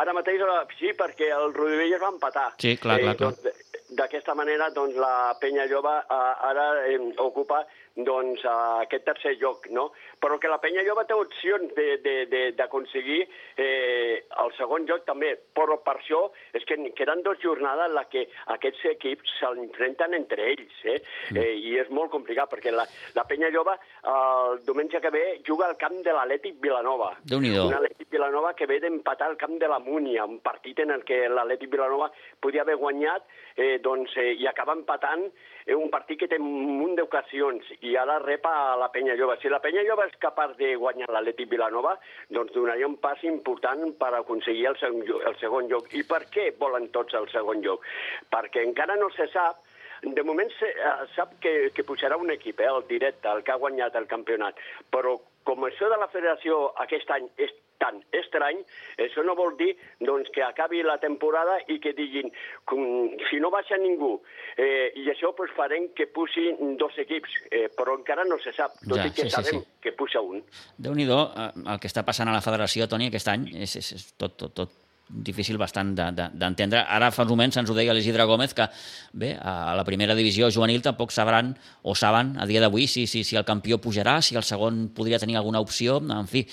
[0.00, 2.48] Ara mateix eh, sí, perquè el Rodovelles va empatar.
[2.62, 3.34] Sí, clar, clar, clar.
[3.36, 7.64] Doncs, D'aquesta manera, doncs, la penya jove eh, ara eh, ocupa
[7.96, 9.90] doncs, eh, aquest tercer lloc, no?
[10.20, 13.26] Però que la penya jove té opcions de- de- de- d'aconseguir
[13.56, 18.04] eh, el segon lloc també, però per això és que queden dues jornades en la
[18.08, 21.00] que aquests equips s'enfrenten entre ells, eh?
[21.30, 21.36] Mm.
[21.36, 21.54] eh?
[21.56, 23.74] I és molt complicat, perquè la, la penya jove
[24.04, 27.16] el diumenge que ve juga al camp de l'Atlètic Vilanova.
[27.24, 27.66] Déu-n'hi-do.
[27.68, 31.04] Un Atlètic Vilanova que ve d'empatar al camp de la Múnia, un partit en el
[31.04, 33.22] que l'Atlètic Vilanova podia haver guanyat
[33.56, 35.26] eh, doncs, eh, i acaba empatant
[35.66, 39.38] eh, un partit que té un munt d'ocasions i ara rep a la Penya Jove.
[39.40, 41.96] Si la Penya Jove és capaç de guanyar l'Atlètic Vilanova,
[42.28, 45.88] doncs donaria un pas important per aconseguir el segon, lloc- el segon lloc.
[45.94, 47.84] I per què volen tots el segon lloc?
[48.30, 49.64] Perquè encara no se sap
[50.02, 53.52] de moment se, eh, sap que, que pujarà un equip, eh, el directe, el que
[53.52, 54.56] ha guanyat el campionat,
[54.90, 58.60] però com això de la federació aquest any és tan estrany,
[59.00, 59.70] això no vol dir
[60.04, 62.28] doncs, que acabi la temporada i que diguin,
[62.68, 62.82] com,
[63.30, 64.18] si no baixa ningú,
[64.60, 68.76] eh, i això pues, farem que pugi dos equips, eh, però encara no se sap,
[68.84, 69.66] tot Ja, i que sí, sí, sabem sí.
[69.80, 70.44] que puja un.
[70.78, 74.06] Déu-n'hi-do, eh, el que està passant a la federació, Toni, aquest any, és, és, és
[74.20, 74.76] tot, tot, tot
[75.10, 76.84] difícil bastant de- de- d'entendre.
[76.86, 78.68] Ara fa uns moments ens ho deia l'Isidre Gómez que,
[79.12, 83.24] bé, a la primera divisió juvenil tampoc sabran o saben a dia d'avui si, si,
[83.24, 86.44] si el campió pujarà, si el segon podria tenir alguna opció, en fi,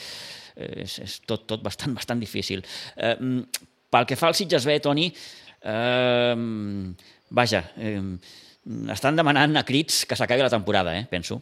[0.58, 2.63] és, és tot, tot bastant, bastant difícil.
[2.96, 5.08] Eh, mm, pel que fa al Sitges B, Toni,
[5.62, 6.36] eh,
[7.30, 8.02] vaja, eh,
[8.93, 11.39] estan demanant a crits que s'acabi la temporada, eh, penso.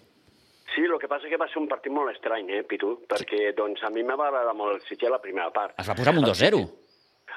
[0.75, 2.97] Sí, el que passa que va ser un partit molt estrany, eh, Pitu?
[3.07, 5.77] Perquè doncs, a mi m'ha agradat molt el Sitges la primera part.
[5.79, 6.65] Es va posar amb un 2-0.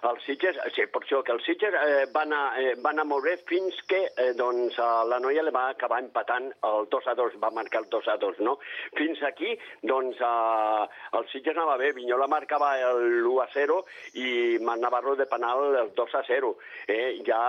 [0.07, 3.25] El Sitges, sí, per això que el Sitges eh, va, anar, eh, va anar molt
[3.27, 4.79] bé fins que eh, doncs,
[5.11, 8.17] la noia li va acabar empatant el 2 a 2, va marcar el 2 a
[8.23, 8.59] 2, no?
[8.99, 10.85] Fins aquí, doncs, eh,
[11.19, 13.81] el Sitges anava bé, Vinyola marcava el 1 a 0
[14.23, 14.29] i
[14.63, 16.55] Man Navarro de penal el 2 a 0,
[16.87, 17.19] eh?
[17.27, 17.43] ja,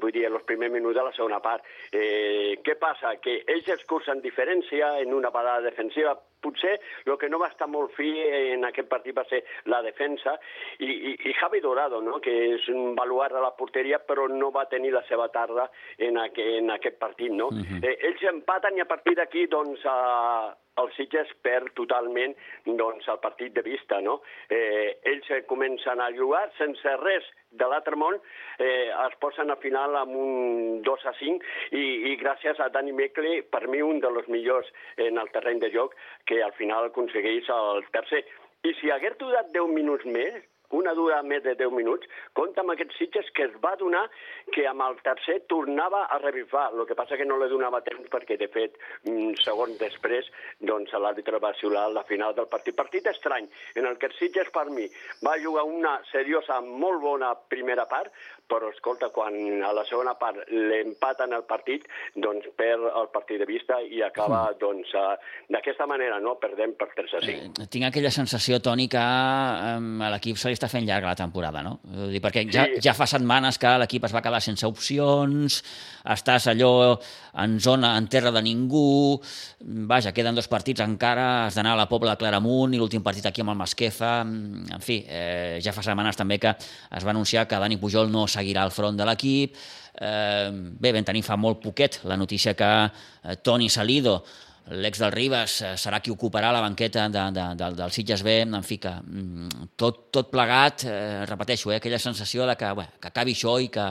[0.00, 1.64] vull dir, els primers minuts de la segona part.
[1.92, 3.16] Eh, què passa?
[3.24, 6.76] Que ells es cursen diferència en una parada defensiva, potser
[7.06, 8.10] el que no va estar molt fi
[8.52, 10.36] en aquest partit va ser la defensa
[10.78, 12.20] i, i, i Javi Dorado, no?
[12.24, 16.20] que és un baluart de la porteria però no va tenir la seva tarda en,
[16.20, 17.32] aqu en aquest partit.
[17.32, 17.48] No?
[17.48, 17.80] Uh -huh.
[17.82, 22.34] eh, ells empaten i a partir d'aquí doncs, eh, el Sitges perd totalment
[22.66, 24.00] doncs, el partit de vista.
[24.04, 24.20] No?
[24.48, 28.18] Eh, ells eh, comencen a jugar sense res de l'altre món,
[28.58, 32.94] eh, es posen a final amb un 2 a 5 i, i gràcies a Dani
[32.96, 35.94] Mekle, per mi un dels millors en el terreny de joc,
[36.26, 38.24] que al final aconsegueix el tercer.
[38.64, 40.42] I si hagués durat 10 minuts més,
[40.74, 42.08] una dura més de 10 minuts,
[42.38, 44.04] compta amb aquests Sitges que es va donar
[44.54, 46.66] que amb el tercer tornava a revifar.
[46.74, 48.78] El que passa que no li donava temps perquè, de fet,
[49.10, 52.76] un segon després, doncs l'àrbitre va xiular la final del partit.
[52.78, 54.86] Partit estrany, en el que el Sitges, per mi,
[55.24, 58.12] va jugar una seriosa, molt bona primera part,
[58.46, 63.46] però, escolta, quan a la segona part l'empaten el partit, doncs perd el partit de
[63.48, 65.16] vista i acaba, doncs, eh,
[65.54, 66.36] d'aquesta manera, no?
[66.42, 67.62] Perdem per 3 a 5.
[67.64, 71.18] Eh, tinc aquella sensació, Toni, que eh, a l'equip se li està fent llarga la
[71.18, 71.78] temporada, no?
[72.12, 72.80] Dir, perquè ja, Sí.
[72.84, 75.62] ja fa setmanes que l'equip es va quedar sense opcions,
[76.04, 76.98] estàs allò
[77.42, 79.18] en zona, en terra de ningú,
[79.88, 83.26] vaja, queden dos partits encara, has d'anar a la Pobla de Claramunt i l'últim partit
[83.26, 87.48] aquí amb el Masquefa, en fi, eh, ja fa setmanes també que es va anunciar
[87.48, 89.54] que Dani Pujol no seguirà al front de l'equip,
[90.00, 92.02] eh, bé, vam tenir fa molt poquet.
[92.10, 94.20] La notícia que eh, Toni Salido
[94.72, 98.38] l'ex del Ribas eh, serà qui ocuparà la banqueta de, de, de, del Sitges B,
[98.46, 102.88] en fi, que mm, tot, tot plegat, eh, repeteixo, eh, aquella sensació de que, bé,
[103.00, 103.88] que acabi això i que,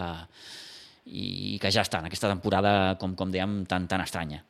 [1.13, 4.41] i que ja està, en aquesta temporada, com, com dèiem, tan, tan estranya.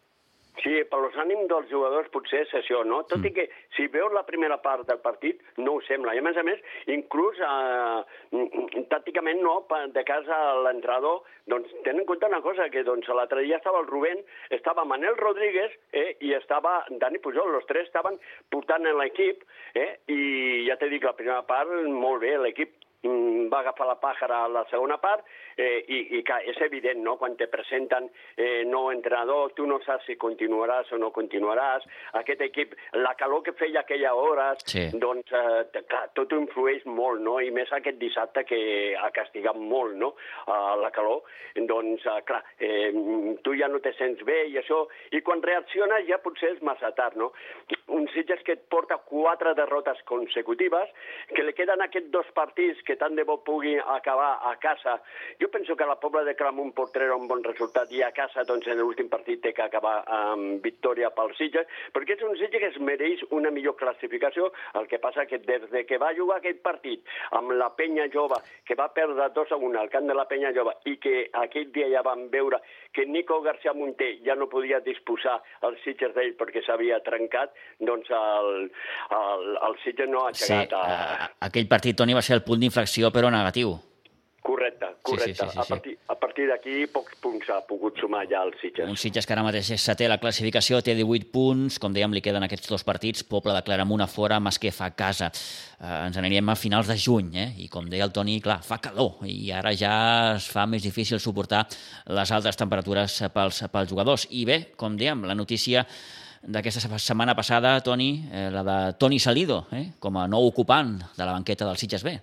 [0.93, 2.99] Per los ànims dels jugadors potser és això, no?
[3.10, 3.25] Tot mm.
[3.25, 6.13] i que si veus la primera part del partit no ho sembla.
[6.13, 6.62] I a més a més,
[6.93, 9.56] inclús eh, tàcticament no,
[9.95, 13.82] de casa a l'entrenador, doncs tenen en compte una cosa, que doncs l'altre dia estava
[13.82, 14.21] el Rubén,
[14.53, 18.21] estava Manel Rodríguez eh, i estava Dani Pujol, els tres estaven
[18.53, 19.41] portant en l'equip
[19.73, 20.21] eh, i
[20.69, 24.51] ja t'he dit la primera part, molt bé, l'equip Mm, va agafar la pàjara a
[24.51, 25.25] la segona part
[25.57, 29.79] eh, i, i que és evident, no?, quan te presenten eh, nou entrenador, tu no
[29.85, 31.85] saps si continuaràs o no continuaràs,
[32.19, 34.87] aquest equip, la calor que feia aquella hores, sí.
[34.99, 38.61] doncs, eh, clar, tot influeix molt, no?, i més aquest dissabte que
[38.99, 40.13] ha castigat molt, no?,
[40.47, 41.23] uh, la calor,
[41.69, 42.91] doncs, uh, clar, eh,
[43.45, 46.91] tu ja no te sents bé i això, i quan reacciones ja potser és massa
[46.97, 47.31] tard, no?
[47.93, 50.89] Un Sitges que et porta quatre derrotes consecutives,
[51.33, 54.99] que li queden aquests dos partits que que tant de bo pugui acabar a casa.
[55.41, 58.45] Jo penso que la Pobla de Clamunt pot treure un bon resultat i a casa,
[58.45, 62.62] doncs, en l'últim partit té que acabar amb victòria pel Sitges, perquè és un Sitges
[62.62, 64.51] que es mereix una millor classificació.
[64.77, 68.38] El que passa que des de que va jugar aquest partit amb la Penya Jove,
[68.67, 71.71] que va perdre 2 a 1 al camp de la Penya Jove, i que aquell
[71.73, 72.62] dia ja vam veure
[72.93, 78.12] que Nico García Monté ja no podia disposar els Sitges d'ell perquè s'havia trencat, doncs
[78.13, 78.69] el,
[79.17, 80.69] el, el Sitges no ha aixecat...
[80.69, 81.29] Sí, a...
[81.49, 83.80] aquell partit, Toni, va ser el punt d'inflexió infracció, però negatiu.
[84.43, 85.34] Correcte, correcte.
[85.34, 88.41] Sí, sí, sí, sí, a partir, a partir d'aquí pocs punts ha pogut sumar ja
[88.43, 88.89] el Sitges.
[88.91, 92.19] Un Sitges que ara mateix és setè la classificació, té 18 punts, com dèiem, li
[92.22, 95.30] queden aquests dos partits, Poble de Claramunt a fora, Masquefa a casa.
[95.80, 97.46] Eh, ens anirem a finals de juny, eh?
[97.63, 99.93] i com deia el Toni, clar, fa calor, i ara ja
[100.36, 101.63] es fa més difícil suportar
[102.12, 104.28] les altes temperatures pels, pels jugadors.
[104.36, 105.86] I bé, com dèiem, la notícia
[106.43, 109.93] d'aquesta setmana passada, Toni, eh, la de Toni Salido, eh?
[110.04, 112.19] com a nou ocupant de la banqueta del Sitges B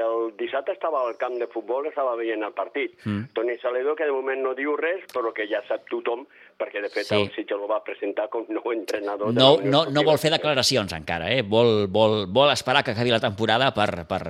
[0.00, 2.96] el dissabte estava al camp de futbol, estava veient el partit.
[3.04, 3.30] Mm.
[3.36, 6.24] Toni Saledo, que de moment no diu res, però que ja sap tothom,
[6.60, 7.18] perquè de fet sí.
[7.18, 9.34] el Sitges el va presentar com nou entrenador.
[9.36, 11.42] No, no, no vol fer declaracions encara, eh?
[11.42, 14.22] vol, vol, vol esperar que acabi la temporada per, per,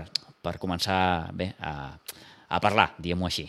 [0.45, 0.99] per començar
[1.37, 1.95] bé, a,
[2.49, 3.49] a parlar, diguem-ho així.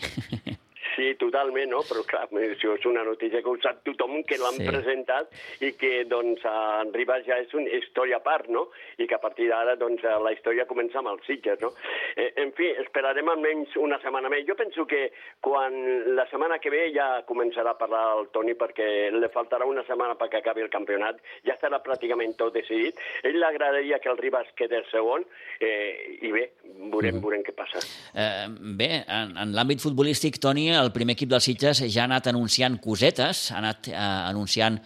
[1.15, 1.82] Sí, totalment, no?
[1.88, 4.65] Però clar, això és una notícia que ho sap tothom, que l'han sí.
[4.67, 5.32] presentat
[5.63, 8.65] i que, doncs, en Ribas ja és una història a part, no?
[8.97, 11.71] I que a partir d'ara, doncs, la història comença amb els Sitges, no?
[12.15, 14.45] Eh, en fi, esperarem almenys una setmana més.
[14.47, 15.12] Jo penso que
[15.45, 15.78] quan
[16.17, 20.17] la setmana que ve ja començarà a parlar el Toni perquè li faltarà una setmana
[20.19, 22.99] perquè acabi el campionat, ja estarà pràcticament tot decidit.
[23.23, 25.23] Ell l'agradaria que el Ribas quedés segon
[25.60, 26.49] eh, i bé,
[26.89, 27.23] veurem, mm.
[27.23, 27.84] veurem què passa.
[28.17, 28.49] Eh,
[28.80, 32.78] bé, en, en l'àmbit futbolístic, Toni, el primer equip dels Sitges ja ha anat anunciant
[32.82, 34.80] cosetes, ha anat eh, anunciant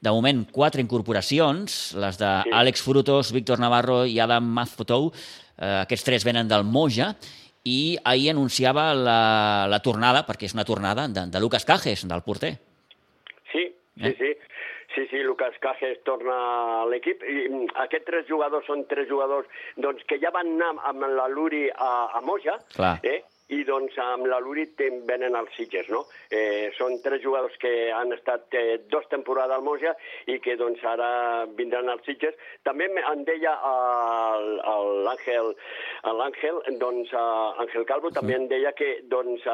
[0.00, 2.86] de moment quatre incorporacions, les d'Àlex sí.
[2.86, 5.10] Frutos, Víctor Navarro i Adam Mazfotou.
[5.58, 7.12] Eh, aquests tres venen del Moja
[7.68, 9.20] i ahir anunciava la,
[9.68, 12.54] la tornada, perquè és una tornada, de, de Lucas Cajes, del porter.
[13.52, 14.14] Sí, sí, eh?
[14.18, 14.36] sí.
[14.94, 17.20] Sí, sí, Lucas Cajes torna a l'equip.
[17.22, 19.46] Mm, aquests tres jugadors són tres jugadors
[19.78, 22.96] doncs, que ja van anar amb la Luri a, a Moja, Clar.
[23.06, 23.20] eh?
[23.50, 26.04] I doncs amb la Lurit venen els Sitges, no?
[26.30, 29.94] Eh, són tres jugadors que han estat eh, dos temporades al Moja
[30.30, 31.10] i que doncs ara
[31.58, 32.36] vindran als Sitges.
[32.66, 33.56] També en deia
[35.06, 35.52] l'Àngel,
[36.20, 39.46] l'Àngel, doncs Àngel Calvo també en deia que doncs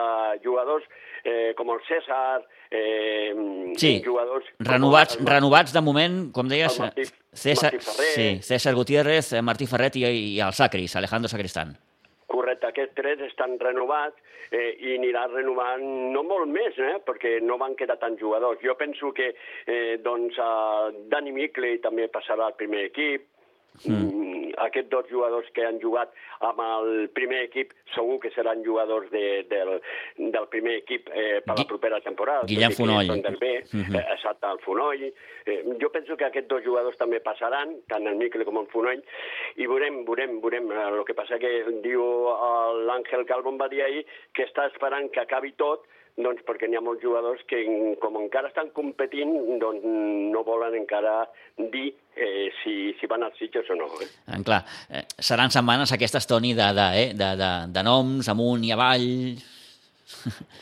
[0.45, 0.85] jugadors
[1.25, 3.35] eh, com el César, eh,
[3.77, 4.01] sí.
[4.05, 4.47] jugadors...
[4.59, 9.99] Renovats, el, renovats de moment, com deies, Martí, César, Martí sí, César Gutiérrez, Martí Ferret
[9.99, 11.75] i, i el Sacris, Alejandro Sacristán.
[12.37, 14.21] Correcte, aquests tres estan renovats
[14.51, 18.61] eh, i anirà renovant no molt més, eh, perquè no van quedar tants jugadors.
[18.65, 23.27] Jo penso que eh, doncs, eh, Dani Mickley també passarà al primer equip,
[23.85, 24.53] Mm.
[24.67, 26.13] Aquests dos jugadors que han jugat
[26.47, 29.75] amb el primer equip segur que seran jugadors de, del,
[30.17, 32.47] del primer equip eh, per la propera temporada.
[32.49, 33.13] Guillem Fonoll.
[33.27, 33.97] Del B, mm -hmm.
[33.99, 35.13] eh, exacte, el Fonoll.
[35.47, 39.03] Eh, jo penso que aquests dos jugadors també passaran, tant el Miquel com el Fonoll,
[39.57, 40.71] i veurem, veurem, veurem.
[40.73, 42.03] El que passa que diu
[42.89, 45.85] l'Àngel Calvo va dir ahir que està esperant que acabi tot
[46.17, 47.61] doncs perquè n'hi ha molts jugadors que,
[48.01, 49.85] com encara estan competint, doncs
[50.33, 51.19] no volen encara
[51.73, 53.91] dir eh, si, si van als Sitges o no.
[54.01, 54.09] Eh?
[54.37, 58.65] En clar, eh, seran setmanes aquestes, Toni, de, de, eh, de, de, de noms amunt
[58.65, 59.09] i avall...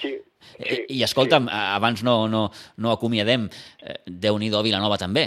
[0.03, 0.17] Sí,
[0.55, 1.55] Sí, I escolta'm, sí.
[1.75, 2.45] abans no, no,
[2.79, 3.49] no acomiadem,
[3.83, 5.25] eh, Déu-n'hi-do Vilanova també.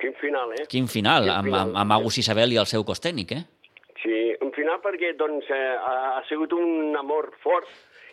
[0.00, 0.66] Quin final, eh?
[0.68, 1.70] Quin final, Quin amb, final.
[1.70, 3.86] amb, amb Agus Isabel i el seu cos tècnic, eh?
[4.02, 7.68] Sí, un final perquè doncs, eh, ha sigut un amor fort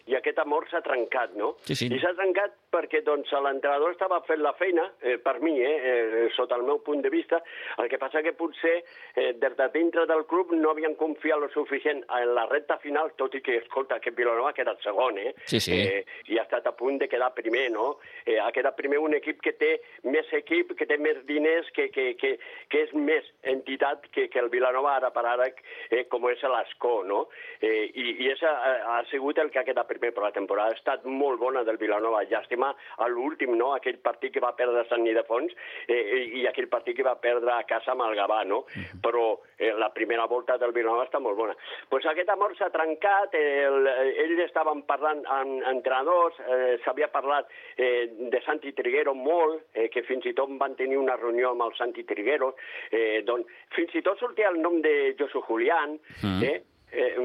[0.07, 1.55] i aquest amor s'ha trencat, no?
[1.67, 1.89] Sí, sí.
[1.91, 6.27] I s'ha trencat perquè doncs, l'entrenador estava fent la feina, eh, per mi, eh, eh,
[6.35, 7.41] sota el meu punt de vista,
[7.77, 8.75] el que passa que potser
[9.15, 13.11] eh, des de dintre del club no havien confiat lo suficient en la recta final,
[13.19, 15.33] tot i que, escolta, que Vilanova ha quedat segon, eh?
[15.45, 15.75] Sí, sí.
[15.75, 17.97] Eh, I ha estat a punt de quedar primer, no?
[18.25, 19.73] Eh, ha quedat primer un equip que té
[20.07, 22.35] més equip, que té més diners, que, que, que,
[22.71, 25.49] que és més entitat que, que el Vilanova ara per ara,
[25.91, 27.25] eh, com és l'Escó, no?
[27.61, 28.53] Eh, I i és, ha,
[28.97, 31.79] ha sigut el que ha quedat primer, però la temporada ha estat molt bona del
[31.81, 32.23] Vilanova.
[32.29, 33.73] Llàstima a l'últim, no?
[33.75, 35.53] Aquell partit que va perdre Sant Nidefons
[35.87, 38.63] eh, i aquell partit que va perdre a casa amb el Gavà, no?
[39.03, 39.27] Però
[39.57, 41.55] eh, la primera volta del Vilanova està molt bona.
[41.57, 43.87] Doncs pues aquest amor s'ha trencat, eh, el,
[44.25, 50.05] ells estaven parlant amb entrenadors, eh, s'havia parlat eh, de Santi Triguero molt, eh, que
[50.07, 52.53] fins i tot van tenir una reunió amb el Santi Triguero,
[52.91, 56.43] eh, doncs fins i tot sortia el nom de Josu Julián, mm.
[56.43, 57.15] eh, Eh,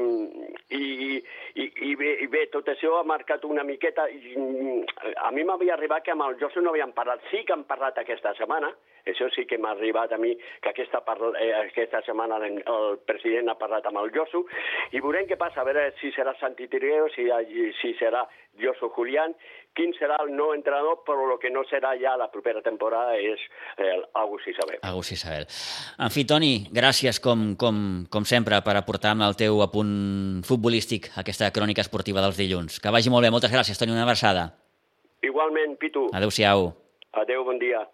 [0.75, 1.23] i,
[1.55, 4.09] i, i, bé, I bé, tot això ha marcat una miqueta...
[4.11, 4.35] I,
[5.23, 7.23] a mi m'havia arribat que amb el Josu no havien parlat.
[7.31, 8.73] Sí que han parlat aquesta setmana,
[9.05, 11.03] això sí que m'ha arribat a mi, que aquesta,
[11.39, 14.45] eh, aquesta setmana el, president ha parlat amb el Josu,
[14.91, 17.27] i veurem què passa, a veure si serà Santi Tirgueo, si,
[17.81, 18.23] si serà
[18.61, 19.33] Josu Julián,
[19.73, 23.41] quin serà el nou entrenador, però el que no serà ja la propera temporada és
[23.81, 24.79] el Agus Isabel.
[24.85, 25.47] Agus Isabel.
[25.97, 31.09] En fi, Toni, gràcies com, com, com sempre per aportar amb el teu apunt futbolístic
[31.19, 32.79] aquesta crònica esportiva dels dilluns.
[32.79, 33.33] Que vagi molt bé.
[33.33, 33.95] Moltes gràcies, Toni.
[33.95, 34.51] Una abraçada.
[35.25, 36.07] Igualment, Pitu.
[36.13, 36.69] Adéu-siau.
[37.23, 37.87] Adéu, bon dia.